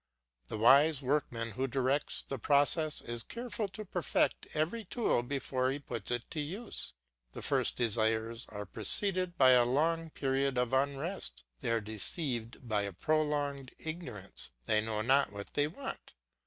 [0.47, 5.77] The wise workman who directs the process is careful to perfect every tool before he
[5.77, 6.93] puts it to use;
[7.33, 12.81] the first desires are preceded by a long period of unrest, they are deceived by
[12.81, 16.13] a prolonged ignorance, they know not what they want.